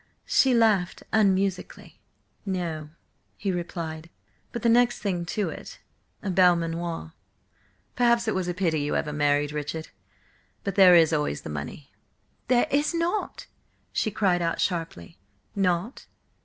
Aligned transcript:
She 0.25 0.55
laughed 0.55 1.03
unmusically. 1.13 2.01
"No," 2.43 2.89
he 3.37 3.51
replied, 3.51 4.09
"but 4.51 4.63
the 4.63 4.67
next 4.67 4.97
thing 4.97 5.25
to 5.27 5.49
it: 5.49 5.77
a 6.23 6.31
Belmanoir. 6.31 7.13
Perhaps 7.95 8.27
it 8.27 8.33
was 8.33 8.47
a 8.47 8.53
pity 8.55 8.79
you 8.81 8.95
ever 8.95 9.13
married 9.13 9.51
Richard. 9.51 9.89
But 10.63 10.73
there 10.73 10.95
is 10.95 11.13
always 11.13 11.41
the 11.41 11.51
money." 11.51 11.91
"There 12.47 12.65
is 12.71 12.95
not," 12.95 13.45
she 13.93 14.09
cried 14.09 14.41
out 14.41 14.59
sharply. 14.59 15.19
"Not? 15.55 16.07